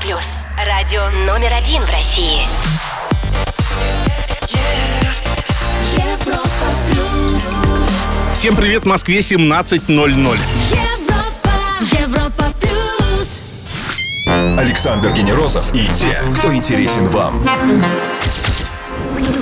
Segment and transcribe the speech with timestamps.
[0.00, 0.44] плюс.
[0.56, 2.42] Радио номер один в России.
[5.92, 7.42] Европа плюс.
[8.34, 10.38] Всем привет, в Москве 17.00.
[10.70, 11.50] Европа,
[11.80, 13.40] Европа плюс.
[14.58, 17.44] Александр Генерозов и те, кто интересен вам.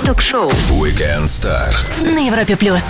[0.05, 1.73] Ток-шоу Weekend Star.
[2.01, 2.83] на Европе плюс.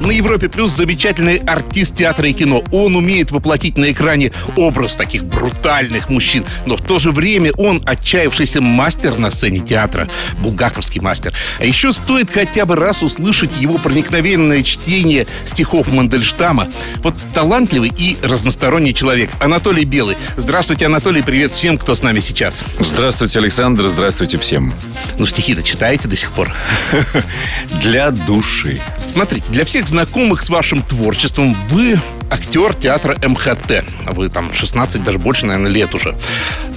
[0.00, 2.62] На Европе Плюс замечательный артист театра и кино.
[2.70, 7.82] Он умеет воплотить на экране образ таких брутальных мужчин, но в то же время он
[7.84, 11.34] отчаявшийся мастер на сцене театра, булгаковский мастер.
[11.58, 16.68] А еще стоит хотя бы раз услышать его проникновенное чтение стихов Мандельштама.
[16.98, 19.30] Вот талантливый и разносторонний человек.
[19.40, 20.16] Анатолий Белый.
[20.36, 22.64] Здравствуйте, Анатолий, привет всем, кто с нами сейчас.
[22.78, 24.74] Здравствуйте, Александр, здравствуйте всем.
[25.18, 26.54] Ну, стихи-то читаете до сих пор?
[27.82, 28.80] Для души.
[28.96, 31.98] Смотрите, для всех знакомых с вашим творчеством вы
[32.30, 33.84] актер театра МХТ.
[34.06, 36.16] А Вы там 16, даже больше, наверное, лет уже.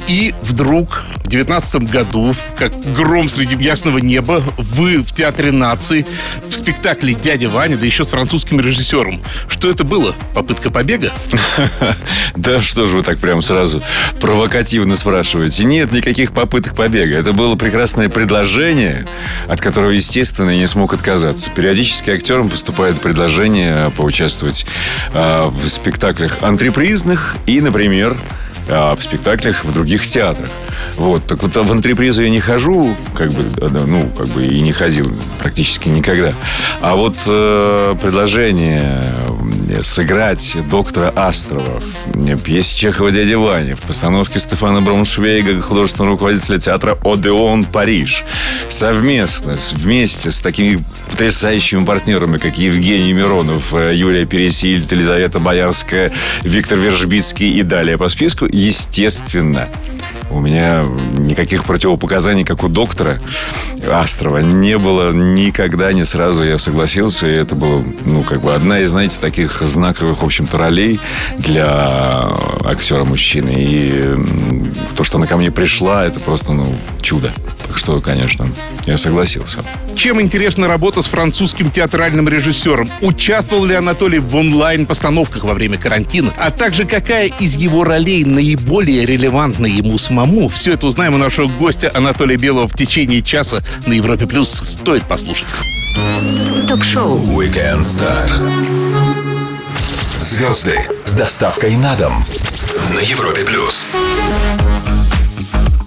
[0.07, 6.05] И вдруг в 19 году, как гром среди ясного неба, вы в Театре нации
[6.49, 9.21] в спектакле «Дядя Ваня», да еще с французским режиссером.
[9.47, 10.13] Что это было?
[10.33, 11.11] Попытка побега?
[12.35, 13.83] Да что же вы так прям сразу
[14.19, 15.63] провокативно спрашиваете?
[15.63, 17.17] Нет никаких попыток побега.
[17.17, 19.05] Это было прекрасное предложение,
[19.47, 21.51] от которого, естественно, я не смог отказаться.
[21.51, 24.65] Периодически актерам поступают предложения поучаствовать
[25.13, 28.17] а, в спектаклях антрепризных и, например,
[28.69, 30.49] а, в спектаклях в других театрах.
[30.95, 34.61] Вот, так вот в антрепризу я не хожу, как бы, да, ну, как бы и
[34.61, 36.33] не ходил практически никогда.
[36.81, 39.07] А вот э, предложение
[39.81, 46.97] сыграть доктора Астрова в пьесе Чехова «Дядя Ваня» в постановке Стефана Брауншвейга, художественного руководителя театра
[47.03, 48.23] «Одеон Париж»,
[48.69, 56.11] совместно, вместе с такими потрясающими партнерами, как Евгений Миронов, э, Юлия Пересиль, Елизавета Боярская,
[56.43, 59.69] Виктор Вержбицкий и далее по списку, естественно,
[60.31, 60.85] у меня
[61.17, 63.19] никаких противопоказаний, как у доктора
[63.89, 67.27] Астрова, не было никогда, не сразу я согласился.
[67.27, 70.99] И это было, ну, как бы одна из, знаете, таких знаковых, в общем-то, ролей
[71.37, 72.31] для
[72.63, 73.53] актера мужчины.
[73.57, 74.15] И
[74.95, 76.65] то, что она ко мне пришла, это просто, ну,
[77.01, 77.31] чудо.
[77.71, 78.49] Так что, конечно,
[78.85, 79.59] я согласился.
[79.95, 82.89] Чем интересна работа с французским театральным режиссером?
[82.99, 86.33] Участвовал ли Анатолий в онлайн-постановках во время карантина?
[86.35, 90.49] А также какая из его ролей наиболее релевантна ему самому?
[90.49, 94.27] Все это узнаем у нашего гостя Анатолия Белого в течение часа на Европе+.
[94.27, 94.49] плюс.
[94.49, 95.47] Стоит послушать.
[96.67, 98.27] Ток-шоу Weekend Star.
[100.19, 102.25] Звезды с доставкой на дом.
[102.93, 103.85] На Европе Плюс.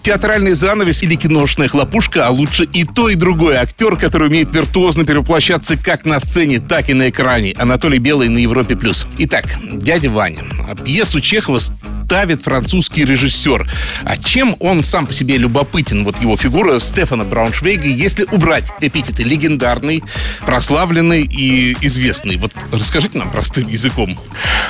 [0.04, 3.59] Театральный занавес или киношная хлопушка, а лучше и то, и другое.
[3.62, 7.54] Актер, который умеет виртуозно перевоплощаться как на сцене, так и на экране.
[7.56, 8.76] Анатолий Белый на Европе+.
[8.76, 9.06] плюс.
[9.16, 10.44] Итак, «Дядя Ваня».
[10.84, 13.66] Пьесу Чехова ставит французский режиссер.
[14.04, 19.22] А чем он сам по себе любопытен, вот его фигура Стефана Брауншвейга, если убрать эпитеты
[19.22, 20.04] легендарный,
[20.44, 22.37] прославленный и известный?
[22.37, 24.19] Вот расскажите нам простым языком.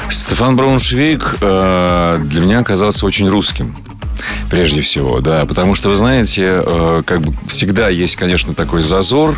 [0.09, 3.75] Стефан Брауншвейг э, для меня оказался очень русским.
[4.51, 5.47] Прежде всего, да.
[5.47, 9.37] Потому что, вы знаете, э, как бы всегда есть, конечно, такой зазор,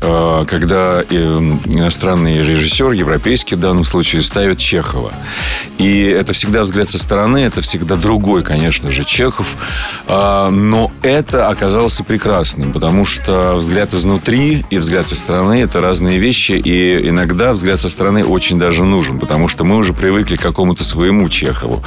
[0.00, 5.12] э, когда э, иностранный режиссер, европейский в данном случае, ставит Чехова.
[5.78, 9.56] И это всегда взгляд со стороны, это всегда другой, конечно же, Чехов.
[10.06, 16.18] А, Но это оказалось прекрасным, потому что взгляд изнутри и взгляд со стороны– это разные
[16.18, 20.40] вещи, и иногда взгляд со стороны очень даже нужен, потому что мы уже привыкли к
[20.40, 21.82] какому-то своему Чехову.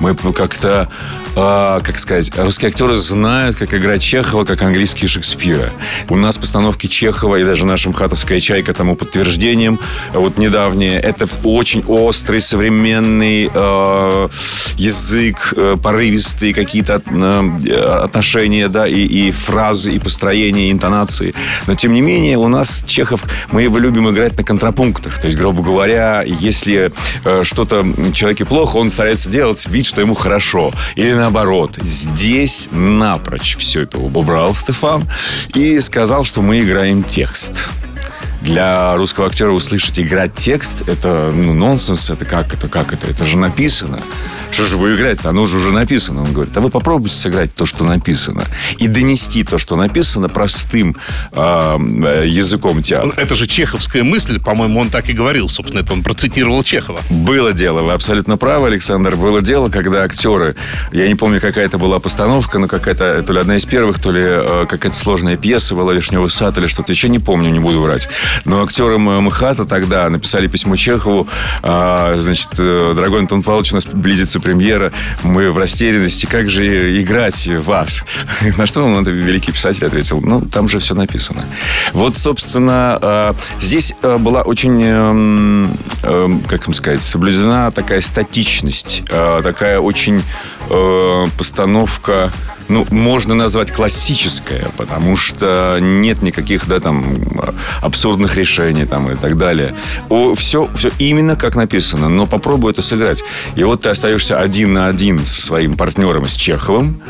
[0.00, 0.88] Мы как-то,
[1.34, 5.70] а, как сказать, русские актеры знают, как играть Чехова, как английские Шекспира.
[6.10, 9.78] У нас постановки Чехова и даже наша «Мхатовская чайка» тому подтверждением,
[10.12, 14.28] вот недавнее, это очень острый, современный э,
[14.76, 21.34] язык, э, порывистые какие-то э, отношения, да, и, и фразы, и построение, и интонации.
[21.66, 25.18] Но, тем не менее, у нас Чехов, мы его любим играть на контрапунктах.
[25.18, 26.92] То есть, грубо говоря, если
[27.24, 30.72] э, что-то человеке плохо, он старается делать вид, что ему хорошо.
[30.96, 31.78] Или наоборот.
[31.80, 35.04] Здесь напрочь все это убрал Стефан
[35.54, 37.68] и сказал, что мы играем текст
[38.40, 43.24] для русского актера услышать играть текст, это ну, нонсенс, это как это, как это, это
[43.24, 44.00] же написано.
[44.52, 45.30] Что же вы играть-то?
[45.30, 46.22] Оно же уже написано.
[46.22, 48.44] Он говорит, а вы попробуйте сыграть то, что написано.
[48.76, 50.94] И донести то, что написано, простым
[51.32, 53.06] э, э, языком театра.
[53.16, 55.48] Ну, Это же чеховская мысль, по-моему, он так и говорил.
[55.48, 57.00] Собственно, это он процитировал Чехова.
[57.08, 59.16] Было дело, вы абсолютно правы, Александр.
[59.16, 60.54] Было дело, когда актеры,
[60.92, 64.12] я не помню, какая это была постановка, но какая-то, то ли одна из первых, то
[64.12, 67.80] ли э, какая-то сложная пьеса была «Вишневый сад» или что-то еще, не помню, не буду
[67.80, 68.06] врать.
[68.44, 71.26] Но актерам МХАТа тогда написали письмо Чехову,
[71.62, 74.92] а, значит, э, дорогой Антон Павлович, у нас близится премьера,
[75.22, 78.04] мы в растерянности, как же играть вас?
[78.58, 81.46] На что он, великий писатель, ответил, ну, там же все написано.
[81.92, 89.02] Вот, собственно, э, здесь э, была очень, эм, эм, как вам сказать, соблюдена такая статичность,
[89.10, 90.22] э, такая очень
[91.36, 92.32] постановка
[92.68, 97.14] ну, можно назвать классическая, потому что нет никаких, да, там,
[97.80, 99.74] абсурдных решений там и так далее.
[100.08, 103.22] О, все, все именно как написано, но попробуй это сыграть.
[103.56, 107.00] И вот ты остаешься один на один со своим партнером, с Чеховым,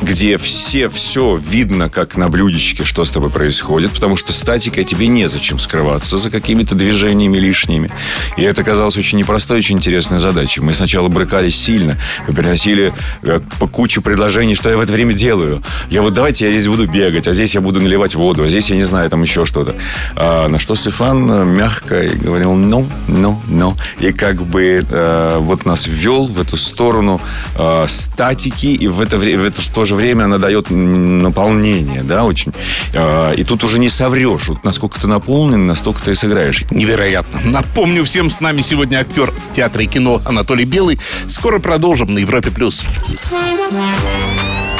[0.00, 5.06] где все, все видно, как на блюдечке, что с тобой происходит, потому что статикой тебе
[5.08, 7.90] незачем скрываться за какими-то движениями лишними.
[8.36, 10.60] И это казалось очень непростой, очень интересной задачей.
[10.60, 12.92] Мы сначала брыкались сильно, мы приносили
[13.22, 15.62] э, по куче предложений, что я в это время делаю.
[15.90, 18.70] Я вот давайте я здесь буду бегать, а здесь я буду наливать воду, а здесь
[18.70, 19.74] я не знаю, там еще что-то.
[20.14, 23.74] А, на что Стефан э, мягко говорил «ну, ну, ну».
[23.98, 27.20] И как бы э, вот нас ввел в эту сторону
[27.56, 32.52] э, статики, и в это, в это то же время она дает наполнение, да, очень.
[32.94, 34.48] А, и тут уже не соврешь.
[34.48, 36.64] Вот насколько ты наполнен, настолько ты и сыграешь.
[36.70, 37.40] Невероятно.
[37.44, 41.00] Напомню всем, с нами сегодня актер театра и кино Анатолий Белый.
[41.26, 42.50] Скоро продолжим на Европе+.
[42.50, 42.84] плюс.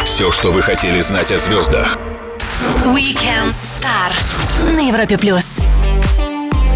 [0.04, 1.98] Все, что вы хотели знать о звездах.
[2.84, 5.44] Weekend Star на Европе плюс.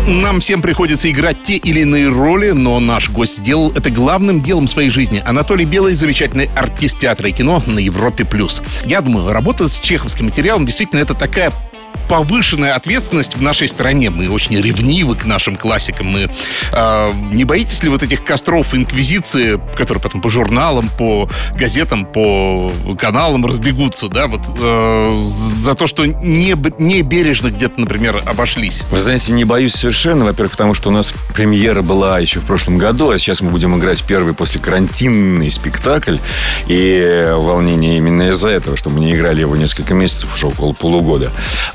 [0.08, 4.66] Нам всем приходится играть те или иные роли, но наш гость сделал это главным делом
[4.66, 5.22] своей жизни.
[5.24, 8.24] Анатолий Белый– замечательный артист театра и кино на Европе+.
[8.24, 8.62] плюс.
[8.84, 11.52] Я думаю, работа с чеховским материалом действительно это такая
[12.08, 14.10] повышенная ответственность в нашей стране.
[14.10, 16.08] Мы очень ревнивы к нашим классикам.
[16.08, 16.28] Мы
[16.72, 22.70] э, не боитесь ли вот этих костров инквизиции, которые потом по журналам, по газетам, по
[22.98, 28.84] каналам разбегутся, да, вот э, за то, что не, не бережно где-то, например, обошлись?
[28.90, 30.24] Вы знаете, не боюсь совершенно.
[30.24, 33.76] Во-первых, потому что у нас премьера была еще в прошлом году, а сейчас мы будем
[33.78, 36.18] играть первый после карантинный спектакль.
[36.68, 41.30] И волнение именно из-за этого, что мы не играли его несколько месяцев, уже около полугода.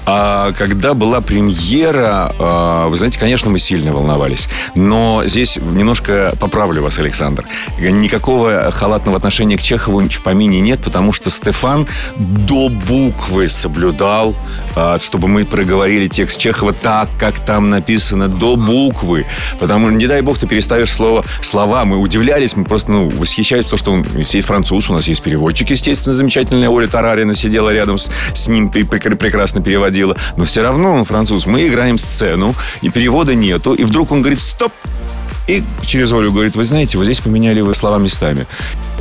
[0.09, 4.47] А когда была премьера, а, вы знаете, конечно, мы сильно волновались.
[4.73, 7.45] Но здесь немножко поправлю вас, Александр.
[7.77, 14.33] Никакого халатного отношения к Чехову в помине нет, потому что Стефан до буквы соблюдал,
[14.77, 19.25] а, чтобы мы проговорили текст Чехова так, как там написано, до буквы.
[19.59, 21.83] Потому что, не дай бог, ты переставишь слово, слова.
[21.83, 25.69] Мы удивлялись, мы просто ну, восхищались, потому что он есть француз, у нас есть переводчик,
[25.69, 30.15] естественно, замечательная Оля Тарарина сидела рядом с, с ним прекрасно переводила происходило.
[30.37, 31.45] Но все равно он француз.
[31.45, 33.73] Мы играем сцену, и перевода нету.
[33.73, 34.71] И вдруг он говорит «стоп!»
[35.47, 38.45] И через Олю говорит, вы знаете, вот здесь поменяли вы слова местами.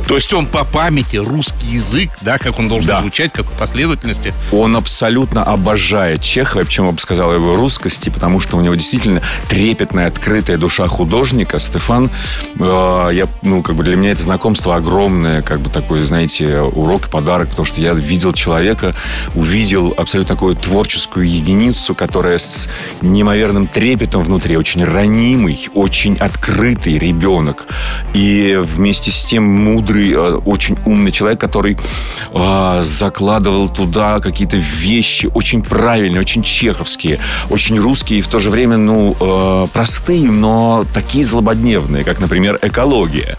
[0.07, 3.01] То есть он по памяти русский язык, да, как он должен да.
[3.01, 4.33] звучать, как последовательности.
[4.53, 9.21] Он абсолютно обожает Чехова, причем я бы сказал его русскости, потому что у него действительно
[9.49, 11.59] трепетная, открытая душа художника.
[11.59, 12.09] Стефан,
[12.57, 17.07] э, я, ну, как бы для меня это знакомство огромное, как бы такой, знаете, урок
[17.07, 18.95] и подарок, потому что я видел человека,
[19.35, 22.69] увидел абсолютно такую творческую единицу, которая с
[23.01, 27.65] неимоверным трепетом внутри, очень ранимый, очень открытый ребенок.
[28.13, 31.77] И вместе с тем мудрый мудрый, э, очень умный человек, который
[32.31, 38.49] э, закладывал туда какие-то вещи очень правильные, очень чеховские, очень русские и в то же
[38.49, 43.37] время, ну, э, простые, но такие злободневные, как, например, экология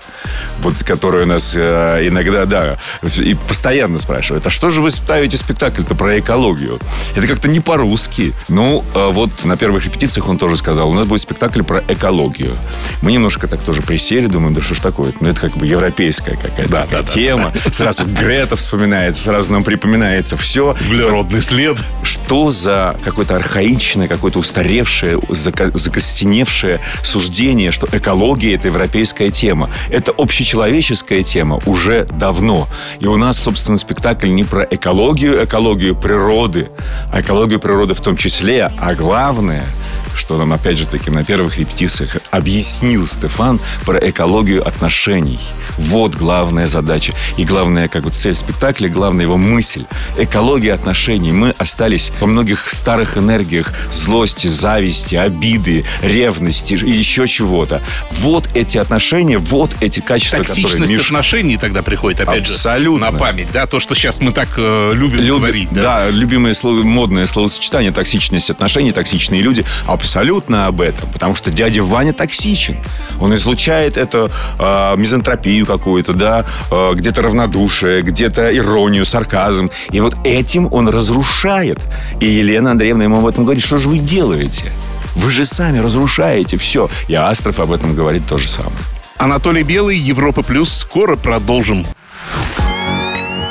[0.60, 4.90] вот с которой у нас э, иногда, да, и постоянно спрашивают, а что же вы
[4.90, 6.80] ставите спектакль-то про экологию?
[7.14, 8.35] Это как-то не по-русски.
[8.49, 12.56] Ну, вот на первых репетициях он тоже сказал, у нас будет спектакль про экологию.
[13.02, 15.12] Мы немножко так тоже присели, думаем, да что ж такое?
[15.21, 17.52] Ну, это как бы европейская какая-то да, да, тема.
[17.55, 17.73] Да, да.
[17.73, 20.76] Сразу Грета вспоминается, сразу нам припоминается все.
[20.87, 21.76] Углеродный след.
[22.02, 29.71] Что за какое-то архаичное, какое-то устаревшее, закостеневшее суждение, что экология– это европейская тема.
[29.90, 32.69] Это общечеловеческая тема уже давно.
[33.00, 36.71] И у нас, собственно, спектакль не про экологию, экологию природы,
[37.12, 39.64] а экологию природы в том числе, а главное–
[40.18, 45.40] что нам, опять же таки, на первых репетициях объяснил Стефан про экологию отношений.
[45.78, 47.12] Вот главная задача.
[47.37, 49.84] И главная, как вот цель спектакля, главная его мысль.
[50.16, 51.32] Экология отношений.
[51.32, 57.80] Мы остались во многих старых энергиях злости, зависти, обиды, ревности и еще чего-то.
[58.10, 60.88] Вот эти отношения, вот эти качества, Токсичность которые...
[60.88, 63.06] Токсичность отношений тогда приходит, опять Абсолютно.
[63.06, 63.48] же, на память.
[63.52, 65.38] Да, то, что сейчас мы так э, любим Люб...
[65.38, 65.68] говорить.
[65.70, 65.82] Да?
[65.82, 69.64] да, любимое слово, модное словосочетание токсичность отношений, токсичные люди.
[69.87, 72.78] Абсолютно абсолютно об этом, потому что дядя Ваня токсичен.
[73.20, 79.68] Он излучает это э, мизантропию какую-то, да, э, где-то равнодушие, где-то иронию, сарказм.
[79.90, 81.80] И вот этим он разрушает.
[82.20, 84.72] И Елена Андреевна ему об этом говорит, что же вы делаете?
[85.14, 86.88] Вы же сами разрушаете все.
[87.08, 88.78] И Астров об этом говорит то же самое.
[89.18, 90.72] Анатолий Белый, Европа Плюс.
[90.72, 91.84] Скоро продолжим.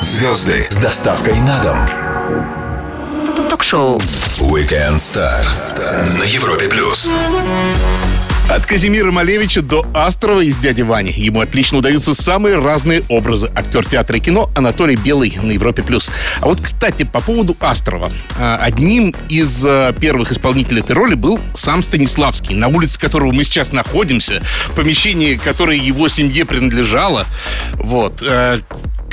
[0.00, 2.07] Звезды с доставкой на дом.
[3.68, 3.98] Ток-шоу.
[4.38, 5.44] Weekend Star
[6.18, 7.10] на Европе плюс.
[8.48, 11.10] От Казимира Малевича до Астрова из «Дяди Вани».
[11.10, 13.50] Ему отлично удаются самые разные образы.
[13.54, 15.82] Актер театра и кино Анатолий Белый на Европе+.
[15.82, 16.10] плюс.
[16.40, 18.10] А вот, кстати, по поводу Астрова.
[18.38, 23.44] А, Одним из а, первых исполнителей этой роли был сам Станиславский, на улице которого мы
[23.44, 27.26] сейчас находимся, в помещении, которое его семье принадлежало.
[27.74, 28.22] Вот.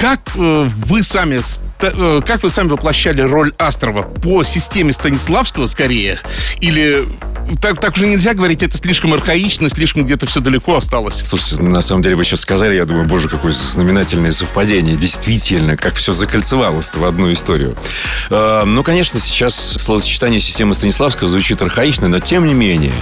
[0.05, 1.41] Как э, вы сами
[1.81, 6.19] э, как вы сами воплощали роль Астрова по системе Станиславского скорее
[6.59, 7.07] или
[7.62, 11.21] так, так уже нельзя говорить, это слишком архаично, слишком где-то все далеко осталось.
[11.24, 14.95] Слушайте, на самом деле вы сейчас сказали, я думаю, боже, какое знаменательное совпадение.
[14.95, 17.75] Действительно, как все закольцевалось в одну историю.
[18.29, 22.93] Э, ну, конечно, сейчас словосочетание системы Станиславского звучит архаично, но тем не менее,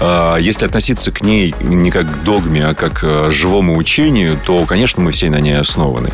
[0.00, 4.64] э, если относиться к ней не как к догме, а как к живому учению, то,
[4.64, 6.12] конечно, мы все на ней основаны.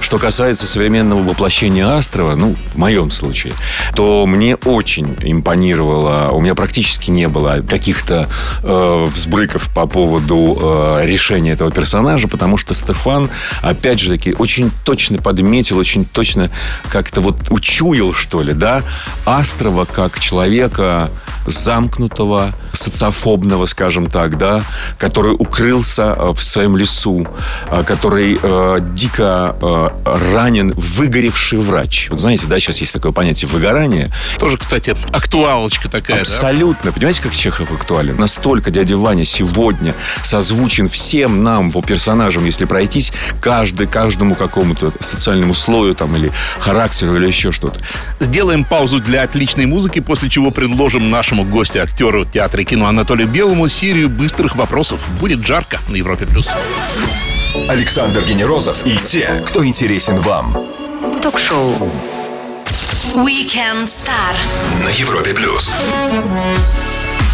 [0.00, 3.54] Что касается современного воплощения Астрова, ну, в моем случае,
[3.94, 8.28] то мне очень импонировало, у меня практически не было каких-то
[8.62, 13.30] э, взбрыков по поводу э, решения этого персонажа, потому что Стефан,
[13.62, 16.50] опять же таки, очень точно подметил, очень точно
[16.90, 18.82] как-то вот учуял, что ли, да,
[19.24, 21.10] Астрова как человека
[21.46, 24.62] замкнутого, социофобного, скажем так, да,
[24.98, 27.26] который укрылся э, в своем лесу,
[27.70, 29.88] э, который э, дико э,
[30.32, 32.08] ранен, выгоревший врач.
[32.10, 34.10] Вот знаете, да, сейчас есть такое понятие выгорание.
[34.38, 36.22] Тоже, кстати, актуалочка такая, да?
[36.22, 36.92] Абсолютно.
[36.92, 38.16] Понимаете, как Чехов актуален?
[38.16, 45.54] Настолько дядя Ваня сегодня созвучен всем нам по персонажам, если пройтись, каждый, каждому какому-то социальному
[45.54, 47.80] слою там или характеру или еще что-то.
[48.20, 53.28] Сделаем паузу для отличной музыки, после чего предложим нашему гостю, актеру театра и кино Анатолию
[53.28, 55.00] Белому серию быстрых вопросов.
[55.20, 56.26] Будет жарко на Европе+.
[56.26, 56.48] плюс.
[57.68, 60.56] Александр Генерозов и те, кто интересен вам
[61.22, 61.72] Ток-шоу.
[63.14, 64.36] Weekend Star.
[64.84, 65.74] на Европе плюс.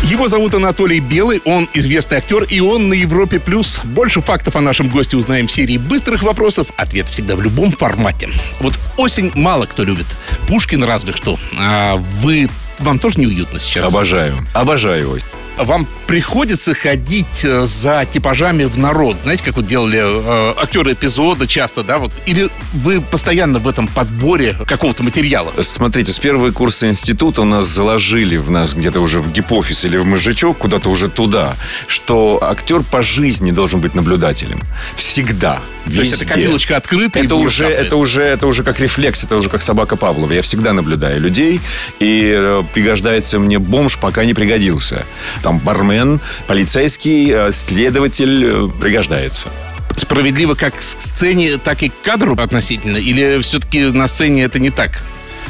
[0.05, 3.39] Его зовут Анатолий Белый, он известный актер, и он на Европе+.
[3.39, 3.81] плюс.
[3.85, 6.69] Больше фактов о нашем госте узнаем в серии быстрых вопросов.
[6.77, 8.29] Ответ всегда в любом формате.
[8.61, 10.07] Вот осень мало кто любит.
[10.49, 11.39] Пушкин разве что.
[11.59, 12.49] А вы...
[12.79, 13.87] Вам тоже неуютно сейчас?
[13.87, 14.47] Обожаю.
[14.55, 15.19] Обожаю его.
[15.65, 19.21] Вам приходится ходить э, за типажами в народ.
[19.21, 21.99] Знаете, как вот делали э, актеры эпизода часто, да?
[21.99, 22.13] Вот.
[22.27, 25.53] Или вы постоянно в этом подборе какого-то материала?
[25.61, 29.97] Смотрите, с первого курса института у нас заложили в нас где-то уже в гипофиз или
[29.97, 34.61] в мозжечок, куда-то уже туда, что актер по жизни должен быть наблюдателем.
[34.97, 35.61] Всегда.
[35.85, 36.25] То есть Везде.
[36.25, 37.19] эта копилочка открыта?
[37.19, 37.87] и Это уже, капает.
[37.87, 40.33] это, уже, это уже как рефлекс, это уже как собака Павлова.
[40.33, 41.61] Я всегда наблюдаю людей,
[41.99, 45.05] и э, пригождается мне бомж, пока не пригодился.
[45.43, 49.49] Там бармен, полицейский, э, следователь э, пригождается.
[49.97, 52.97] Справедливо как к сцене, так и к кадру относительно?
[52.97, 55.03] Или все-таки на сцене это не так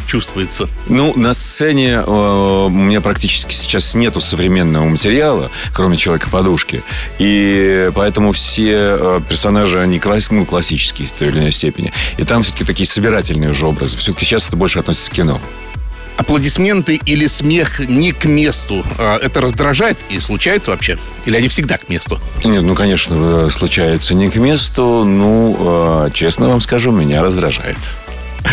[0.07, 0.69] чувствуется?
[0.89, 6.83] Ну, на сцене э, у меня практически сейчас нету современного материала, кроме Человека-подушки.
[7.19, 11.93] И поэтому все э, персонажи, они класс- ну, классические в той или иной степени.
[12.19, 13.97] И там все-таки такие собирательные уже образы.
[13.97, 15.41] Все-таки сейчас это больше относится к кино.
[16.17, 18.85] Аплодисменты или смех не к месту.
[18.99, 20.99] А, Это раздражает и случается вообще?
[21.27, 22.21] Или они всегда к месту?
[22.45, 25.05] Нет, ну, конечно, э, случается не к месту.
[25.05, 25.57] Ну,
[26.07, 27.77] э, честно вам скажу, меня раздражает.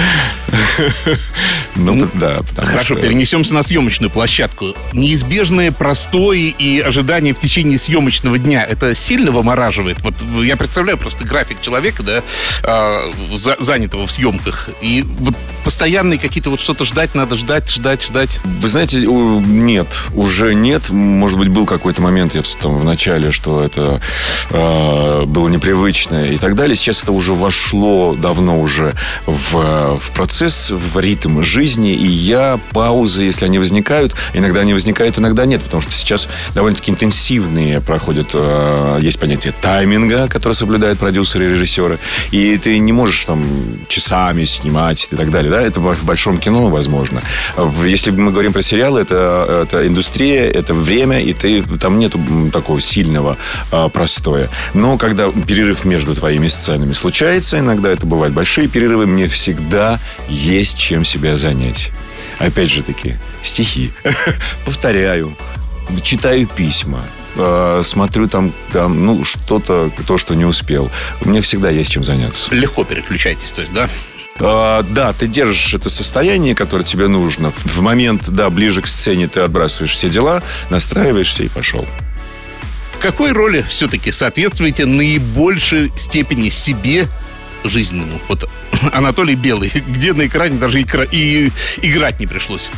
[1.75, 3.01] Ну, да, потому Хорошо, что...
[3.01, 4.73] перенесемся на съемочную площадку.
[4.93, 9.97] Неизбежное простое и ожидание в течение съемочного дня, это сильно вымораживает?
[10.01, 12.23] Вот я представляю просто график человека, да,
[12.63, 14.69] а, за- занятого в съемках.
[14.81, 18.39] И вот постоянные какие-то вот что-то ждать, надо ждать, ждать, ждать.
[18.43, 20.89] Вы знаете, нет, уже нет.
[20.89, 24.01] Может быть, был какой-то момент, я там в начале, что это
[24.49, 26.75] э, было непривычно и так далее.
[26.75, 28.93] Сейчас это уже вошло давно уже
[29.25, 31.93] в, в процесс, в ритм жизни.
[31.93, 36.91] И я паузы, если они возникают, иногда они возникают, иногда нет, потому что сейчас довольно-таки
[36.91, 41.99] интенсивные проходят, э, есть понятие тайминга, которое соблюдают продюсеры и режиссеры.
[42.31, 43.43] И ты не можешь там
[43.87, 45.48] часами снимать и так далее.
[45.49, 45.61] Да?
[45.61, 47.21] Это в большом кино возможно.
[47.85, 52.51] Если мы говорим про сериалы, это, это индустрия, это время, и ты, там нету м,
[52.51, 53.37] такого сильного
[53.71, 54.49] а, простоя.
[54.73, 60.77] Но когда перерыв между твоими сценами случается, иногда это бывают большие перерывы, мне всегда есть
[60.77, 61.91] чем себя занять.
[62.37, 63.91] Опять же таки, стихи.
[64.65, 65.35] Повторяю,
[66.03, 67.03] читаю письма,
[67.35, 70.89] э, смотрю там, там, ну, что-то, то, что не успел.
[71.21, 72.53] Мне всегда есть чем заняться.
[72.53, 73.89] Легко переключайтесь, то есть, да?
[74.39, 77.51] А, да, ты держишь это состояние, которое тебе нужно.
[77.51, 81.85] В, в момент, да, ближе к сцене ты отбрасываешь все дела, настраиваешься и пошел.
[82.97, 87.07] в какой роли все-таки соответствуете наибольшей степени себе
[87.63, 88.19] жизненному?
[88.27, 88.49] Вот
[88.93, 92.69] Анатолий Белый, где на экране даже икра- и играть не пришлось.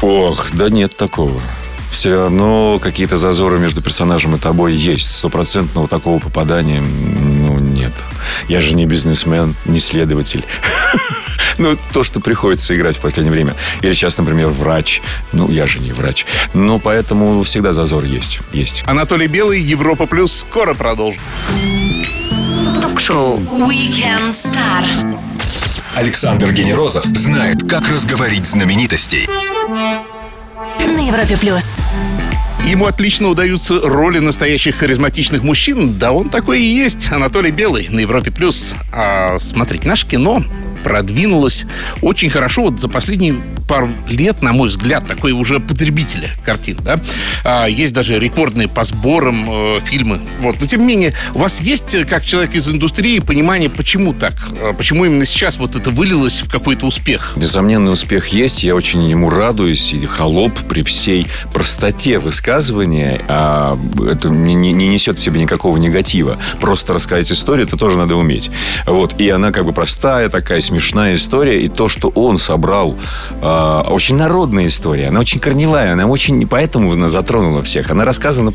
[0.00, 1.40] Ох, да нет такого.
[1.90, 5.10] Все равно какие-то зазоры между персонажем и тобой есть.
[5.10, 6.82] Стопроцентного такого попадания.
[8.48, 10.44] Я же не бизнесмен, не следователь.
[11.58, 13.54] Ну, то, что приходится играть в последнее время.
[13.82, 15.02] Или сейчас, например, врач.
[15.32, 16.24] Ну, я же не врач.
[16.54, 18.40] Но поэтому всегда зазор есть.
[18.52, 18.82] Есть.
[18.86, 20.32] Анатолий Белый, Европа Плюс.
[20.34, 21.20] Скоро продолжим.
[22.80, 25.18] Ток-шоу Weekend Star.
[25.94, 29.28] Александр Генерозов знает, как разговорить знаменитостей.
[30.78, 31.64] На Европе плюс.
[32.66, 35.98] Ему отлично удаются роли настоящих харизматичных мужчин.
[35.98, 37.10] Да он такой и есть.
[37.12, 38.30] Анатолий Белый на Европе+.
[38.30, 38.74] плюс.
[38.92, 40.42] А, смотрите, наше кино
[40.82, 41.66] продвинулось
[42.00, 43.34] очень хорошо вот за последние
[43.68, 47.00] пару лет, на мой взгляд, такой уже потребителя картин, да.
[47.44, 50.20] А, есть даже рекордные по сборам э, фильмы.
[50.40, 50.60] Вот.
[50.60, 54.34] Но, тем не менее, у вас есть, э, как человек из индустрии, понимание, почему так?
[54.60, 57.34] А, Почему именно сейчас вот это вылилось в какой-то успех?
[57.36, 59.92] Несомненный успех есть, я очень ему радуюсь.
[59.92, 63.78] И холоп при всей простоте высказывания, а
[64.10, 66.36] это не, не- не несет в себе никакого негатива.
[66.60, 68.50] Просто рассказать историю, это тоже надо уметь.
[68.86, 69.18] Вот.
[69.20, 71.60] И она как бы простая такая, смешная история.
[71.60, 72.96] И то, что он собрал,
[73.42, 75.08] а, очень народная история.
[75.08, 76.46] Она очень корневая, она очень...
[76.46, 77.90] Поэтому она затронула всех.
[77.90, 78.54] Она рассказана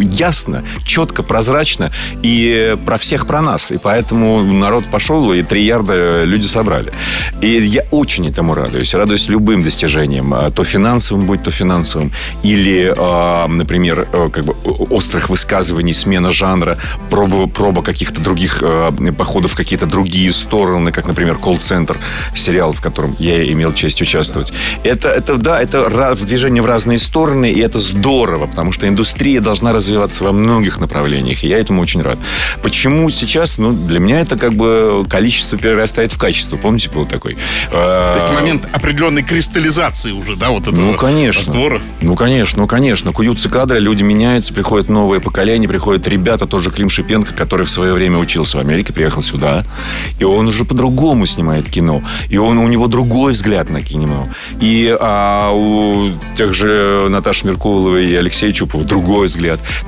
[0.00, 1.90] ясно, четко, прозрачно
[2.22, 3.70] и про всех про нас.
[3.70, 6.92] И поэтому народ пошел, и три ярда люди собрали.
[7.40, 8.94] И я очень этому радуюсь.
[8.94, 10.32] Радуюсь любым достижениям.
[10.34, 12.12] а, То финансовым, будь то финансовым.
[12.42, 14.54] Или, а, например, э, как бы
[14.90, 16.78] острых высказываний, смена жанра,
[17.10, 21.96] проба, проба каких-то других э, походов в какие-то другие стороны, как, например, колл-центр,
[22.34, 24.52] сериал, в котором я имел честь участвовать.
[24.84, 29.72] Это, это да, это движение в разные стороны, и это здорово, потому что индустрия должна
[29.72, 32.18] развиваться во многих направлениях, и я этому очень рад.
[32.62, 33.56] Почему сейчас?
[33.56, 36.56] Ну, для меня это как бы количество перерастает в качество.
[36.58, 37.38] Помните, был такой?
[37.70, 41.40] То есть момент определенной кристаллизации уже, да, вот этого Ну, конечно.
[41.40, 41.80] раствора.
[42.02, 43.12] Ну, конечно, ну, конечно.
[43.12, 47.70] Куются кадры, люди меняются, приходят новые поколения, приходят ребята, тот же Клим Шипенко, который в
[47.70, 49.64] свое время учился в Америке, приехал сюда,
[50.18, 52.02] и он уже по-другому снимает кино.
[52.28, 54.28] И он, у него другой взгляд на кино.
[54.60, 59.37] И а, у тех же Наташи Меркуловой и Алексея Чупова другой взгляд.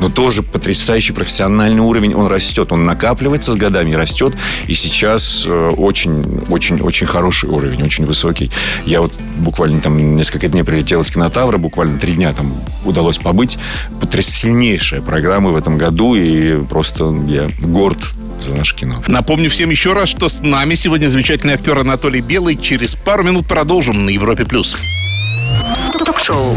[0.01, 4.35] Но тоже потрясающий профессиональный уровень, он растет, он накапливается с годами и растет.
[4.67, 8.51] И сейчас очень-очень-очень хороший уровень, очень высокий.
[8.87, 12.53] Я вот буквально там несколько дней прилетел из кинотавра, буквально три дня там
[12.85, 13.59] удалось побыть.
[14.01, 18.11] Потряснейшая программа в этом году, и просто я горд
[18.41, 19.03] за наше кино.
[19.07, 22.57] Напомню всем еще раз, что с нами сегодня замечательный актер Анатолий Белый.
[22.57, 24.45] Через пару минут продолжим на Европе+.
[24.45, 24.77] плюс.
[26.07, 26.57] Ток-шоу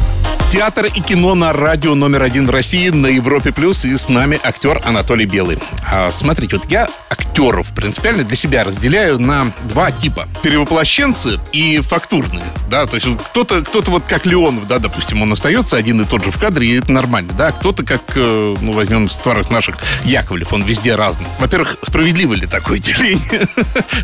[0.51, 3.85] Театр и кино на радио номер один в России на Европе Плюс.
[3.85, 5.59] И с нами актер Анатолий Белый.
[5.89, 10.27] А, смотрите, вот я актеров принципиально для себя разделяю на два типа.
[10.43, 12.43] Перевоплощенцы и фактурные.
[12.69, 16.25] Да, то есть кто-то, кто-то вот как Леонов, да, допустим, он остается один и тот
[16.25, 17.53] же в кадре, и это нормально, да.
[17.53, 21.27] Кто-то как, э, ну, возьмем старых наших Яковлев, он везде разный.
[21.39, 23.47] Во-первых, справедливо ли такое деление?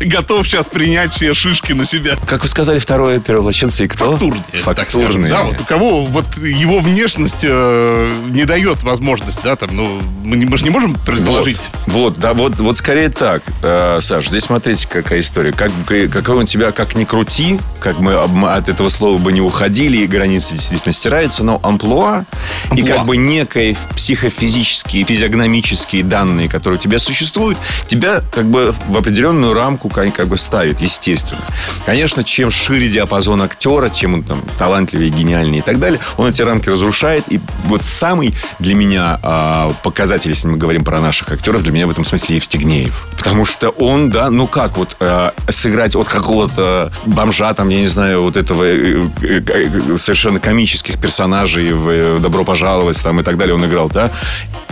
[0.00, 2.16] Готов сейчас принять все шишки на себя.
[2.26, 4.12] Как вы сказали, второе перевоплощенцы и кто?
[4.12, 4.44] Фактурные.
[4.62, 5.30] Фактурные.
[5.30, 10.36] Да, вот у кого вот его внешность э, не дает возможность, да, там, ну, мы,
[10.36, 11.60] не- мы же не можем предположить.
[11.86, 14.28] Вот, вот, да, вот, вот скорее так, Э, Саш.
[14.28, 15.52] Здесь смотрите, какая история.
[15.52, 19.98] Как, какой он тебя, как ни крути, как мы от этого слова бы не уходили,
[19.98, 22.24] и границы действительно стираются, но амплуа,
[22.66, 22.96] и Амплуа.
[22.96, 29.54] как бы некие психофизические, физиогномические данные, которые у тебя существуют, тебя как бы в определенную
[29.54, 31.40] рамку как, как бы ставит, естественно.
[31.86, 36.42] Конечно, чем шире диапазон актера, чем он там талантливее, гениальнее и так далее, он эти
[36.42, 37.24] рамки разрушает.
[37.28, 41.86] И вот самый для меня а, показатель, если мы говорим про наших актеров, для меня
[41.86, 43.06] в этом смысле Евстигнеев.
[43.16, 47.86] Потому что он, да, ну как вот а, сыграть от какого-то бомжа, там, я не
[47.86, 53.22] знаю, вот этого э, э, э, совершенно комических персонажей в э, «Добро пожаловать» там и
[53.22, 54.10] так далее он играл, да,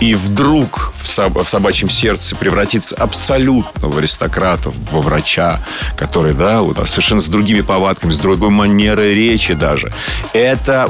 [0.01, 5.61] и вдруг в, соб- в собачьем сердце превратиться абсолютно в аристократа, во врача,
[5.97, 9.93] который, да, вот, совершенно с другими повадками, с другой манерой речи даже.
[10.33, 10.89] Это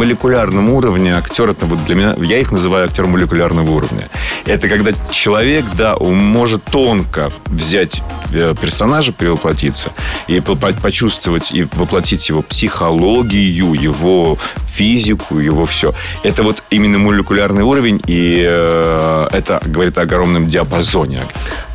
[0.00, 4.08] молекулярном уровне актер, это вот для меня, я их называю актер молекулярного уровня.
[4.50, 9.92] Это когда человек, да, он может тонко взять э, персонажа, перевоплотиться,
[10.28, 15.94] и по- по- почувствовать и воплотить его психологию, его физику, его все.
[16.22, 21.22] Это вот именно молекулярный уровень, и И э, это говорит о огромном диапазоне.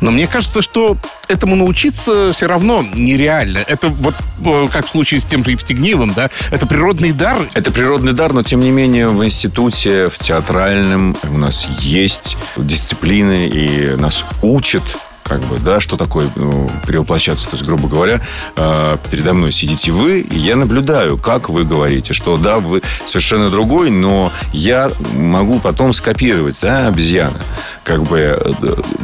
[0.00, 0.96] Но мне кажется, что
[1.28, 3.58] этому научиться все равно нереально.
[3.58, 7.38] Это вот э, как в случае с тем же Евстигнеевым, да, это природный дар.
[7.54, 13.46] Это природный дар, но тем не менее в институте, в театральном у нас есть дисциплины,
[13.46, 14.82] и нас учат
[15.26, 17.50] как бы, да, что такое ну, перевоплощаться.
[17.50, 18.20] То есть, грубо говоря,
[18.56, 23.50] э, передо мной сидите вы, и я наблюдаю, как вы говорите, что да, вы совершенно
[23.50, 27.40] другой, но я могу потом скопировать, да, обезьяна
[27.86, 28.52] как бы э,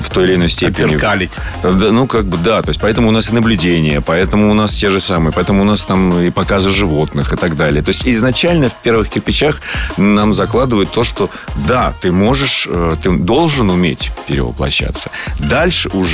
[0.01, 0.97] в той или иной степени.
[0.97, 1.33] Отзеркалить.
[1.63, 2.63] Да, ну, как бы, да.
[2.63, 5.65] То есть, поэтому у нас и наблюдения, поэтому у нас те же самые, поэтому у
[5.65, 7.81] нас там и показы животных и так далее.
[7.83, 9.61] То есть, изначально в первых кирпичах
[9.97, 11.31] нам закладывают то, что
[11.69, 15.11] да, ты можешь, э, ты должен уметь перевоплощаться.
[15.39, 16.12] Дальше уже,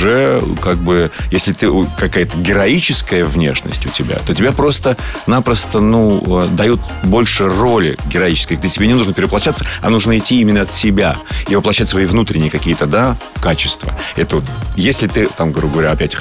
[0.61, 6.79] как бы, если ты какая-то героическая внешность у тебя, то тебя просто-напросто, ну, э, дают
[7.03, 11.55] больше роли героической, где тебе не нужно перевоплощаться, а нужно идти именно от себя и
[11.55, 13.93] воплощать свои внутренние какие-то, да, качества.
[14.15, 16.15] Это вот, если ты, там, грубо говоря, опять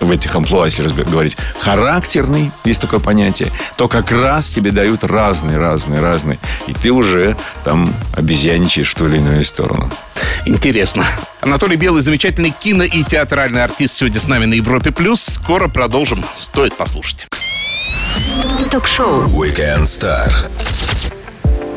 [0.00, 5.58] в этих амплуа, если говорить, характерный, есть такое понятие, то как раз тебе дают разные,
[5.58, 6.38] разные, разные.
[6.66, 9.90] И ты уже там обезьяничаешь в ту или иную сторону.
[10.46, 11.04] Интересно.
[11.40, 14.92] Анатолий Белый, замечательный кино и театральный артист, сегодня с нами на Европе+.
[14.92, 15.22] плюс.
[15.22, 16.24] Скоро продолжим.
[16.36, 17.26] Стоит послушать.
[18.70, 19.24] Ток-шоу.
[19.24, 20.30] Weekend Star.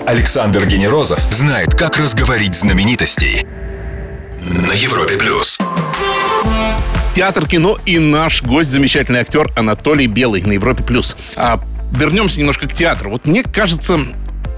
[0.07, 3.45] Александр Генерозов знает, как разговорить знаменитостей
[4.41, 5.59] на Европе плюс.
[7.13, 10.81] Театр, кино и наш гость, замечательный актер Анатолий Белый на Европе+.
[10.81, 11.17] плюс.
[11.35, 13.09] А вернемся немножко к театру.
[13.09, 13.99] Вот мне кажется,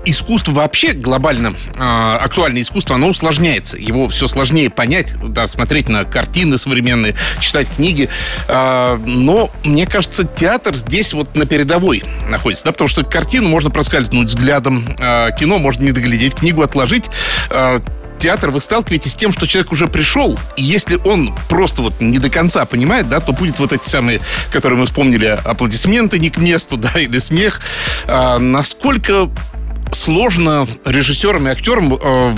[0.06, 3.78] искусство вообще глобально, э, актуальное искусство, оно усложняется.
[3.78, 8.08] Его все сложнее понять, да, смотреть на картины современные, читать книги.
[8.48, 13.72] Э, но, мне кажется, театр здесь вот на передовой находится, да, потому что картину можно
[13.72, 17.06] проскальзнуть взглядом, э, кино можно не доглядеть, книгу отложить.
[17.50, 17.80] Э,
[18.24, 22.20] театр вы сталкиваетесь с тем, что человек уже пришел, и если он просто вот не
[22.20, 26.38] до конца понимает, да, то будет вот эти самые, которые мы вспомнили, аплодисменты не к
[26.38, 27.60] месту, да, или смех.
[28.06, 29.30] А, насколько
[29.92, 32.36] сложно режиссерам и актерам э,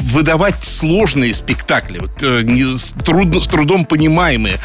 [0.00, 4.56] выдавать сложные спектакли, вот, э, не, с, трудно, с трудом понимаемые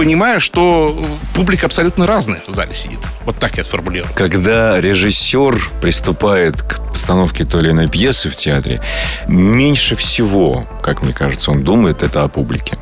[0.00, 0.98] понимая, что
[1.34, 3.00] публика абсолютно разная в зале сидит.
[3.26, 4.10] Вот так я сформулирую.
[4.14, 8.80] Когда режиссер приступает к постановке той или иной пьесы в театре,
[9.28, 12.78] меньше всего, как мне кажется, он думает это о публике.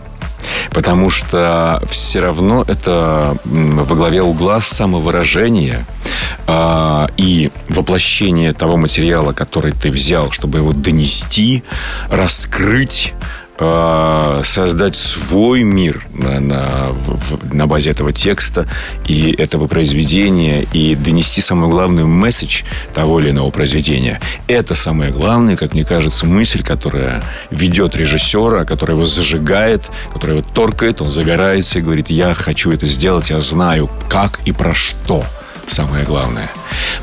[0.70, 5.86] Потому что все равно это во главе угла самовыражение
[6.46, 11.64] э, и воплощение того материала, который ты взял, чтобы его донести,
[12.10, 13.12] раскрыть,
[13.58, 16.92] создать свой мир на, на,
[17.52, 18.68] на базе этого текста
[19.06, 22.62] и этого произведения и донести самую главную месседж
[22.94, 24.20] того или иного произведения.
[24.46, 30.46] Это самое главное, как мне кажется, мысль, которая ведет режиссера, которая его зажигает, которая его
[30.54, 35.24] торкает, он загорается и говорит, я хочу это сделать, я знаю, как и про что
[35.68, 36.50] самое главное.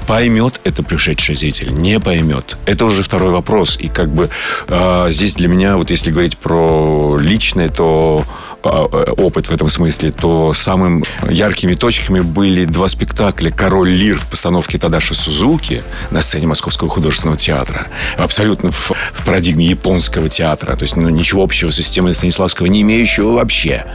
[0.08, 2.58] Поймет это пришедший зритель, не поймет.
[2.66, 3.78] Это уже второй вопрос.
[3.80, 4.30] И как бы
[4.68, 8.24] э, здесь для меня, вот если говорить про личное, то
[8.66, 14.78] опыт в этом смысле, то самым яркими точками были два спектакля «Король Лир» в постановке
[14.78, 17.88] Тадаши Сузуки на сцене Московского художественного театра.
[18.18, 20.76] Абсолютно в, в парадигме японского театра.
[20.76, 23.86] То есть ну, ничего общего с системой Станиславского не имеющего вообще.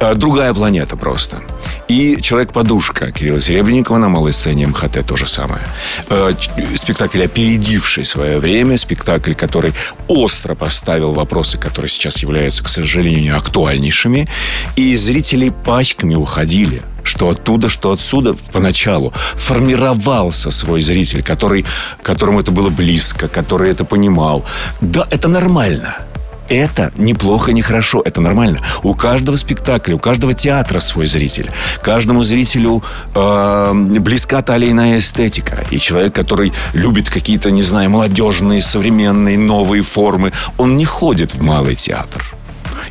[0.00, 1.42] А, другая планета просто.
[1.88, 5.62] И «Человек-подушка» Кирилла Серебренникова на малой сцене МХТ то же самое.
[6.08, 6.32] А,
[6.76, 9.72] спектакль, опередивший свое время, спектакль, который
[10.08, 14.26] остро поставил вопросы, которые сейчас являются, к сожалению, актуальнейшими хорошими,
[14.76, 21.64] и зрители пачками уходили что оттуда, что отсюда поначалу формировался свой зритель, который,
[22.00, 24.44] которому это было близко, который это понимал.
[24.80, 25.96] Да, это нормально.
[26.48, 28.60] Это неплохо, не хорошо, это нормально.
[28.84, 31.50] У каждого спектакля, у каждого театра свой зритель.
[31.82, 32.84] Каждому зрителю
[33.14, 35.66] э, близка та или иная эстетика.
[35.72, 41.42] И человек, который любит какие-то, не знаю, молодежные, современные, новые формы, он не ходит в
[41.42, 42.22] малый театр.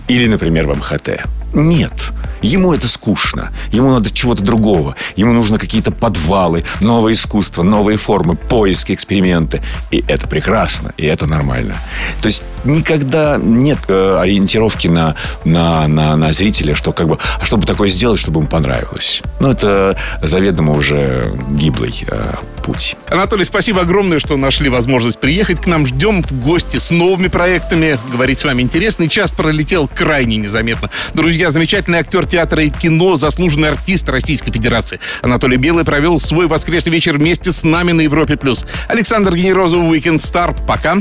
[0.08, 1.22] Или, например, в МХТ.
[1.54, 2.12] Нет.
[2.42, 3.52] Ему это скучно.
[3.72, 4.96] Ему надо чего-то другого.
[5.16, 9.62] Ему нужно какие-то подвалы, новое искусство, новые формы, поиски, эксперименты.
[9.92, 11.78] И это прекрасно, и это нормально.
[12.22, 17.46] То есть никогда нет э, ориентировки на, на, на, на зрителя, что как бы, а
[17.46, 19.22] чтобы такое сделать, чтобы ему понравилось.
[19.40, 22.96] Ну, это заведомо уже гиблый э, путь.
[23.10, 25.86] Анатолий, спасибо огромное, что нашли возможность приехать к нам.
[25.88, 27.98] Ждем в гости с новыми проектами.
[28.12, 30.90] Говорить с вами интересный час пролетел крайне незаметно.
[31.14, 35.00] Друзья, замечательный актер театра и кино, заслуженный артист Российской Федерации.
[35.22, 38.38] Анатолий Белый провел свой воскресный вечер вместе с нами на Европе+.
[38.38, 38.66] плюс.
[38.88, 40.56] Александр Генерозов, Weekend Star.
[40.66, 40.98] Пока.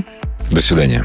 [0.51, 1.05] До свидания.